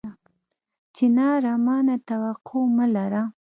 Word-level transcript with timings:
چناره! 0.95 1.53
ما 1.65 1.77
نه 1.87 1.95
توقع 2.09 2.61
مه 2.75 2.85
لره 2.95 3.23